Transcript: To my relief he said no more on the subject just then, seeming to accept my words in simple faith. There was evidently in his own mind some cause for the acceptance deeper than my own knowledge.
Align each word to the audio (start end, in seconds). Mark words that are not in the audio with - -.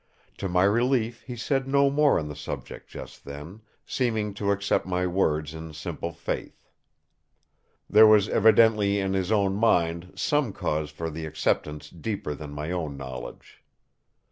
To 0.39 0.49
my 0.49 0.63
relief 0.63 1.21
he 1.21 1.35
said 1.35 1.67
no 1.67 1.91
more 1.91 2.17
on 2.17 2.27
the 2.27 2.35
subject 2.35 2.87
just 2.89 3.23
then, 3.23 3.61
seeming 3.85 4.33
to 4.33 4.49
accept 4.49 4.87
my 4.87 5.05
words 5.05 5.53
in 5.53 5.73
simple 5.73 6.11
faith. 6.11 6.59
There 7.87 8.07
was 8.07 8.27
evidently 8.27 8.97
in 8.97 9.13
his 9.13 9.31
own 9.31 9.53
mind 9.55 10.13
some 10.15 10.53
cause 10.53 10.89
for 10.89 11.11
the 11.11 11.27
acceptance 11.27 11.87
deeper 11.91 12.33
than 12.33 12.49
my 12.51 12.71
own 12.71 12.97
knowledge. 12.97 13.61